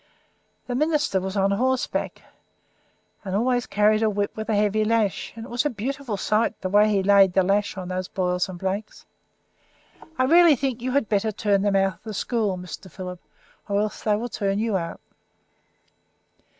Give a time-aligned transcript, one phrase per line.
[0.65, 2.23] The minister was on horseback,
[3.23, 6.59] and always carried a whip with a heavy lash, and it was a beautiful sight
[6.61, 9.05] the way he laid the lash on those Boyles and Blakes.
[10.17, 12.89] I really think you had better turn them out of the school, Mr.
[12.89, 13.19] Philip,
[13.69, 14.99] or else they will turn you out."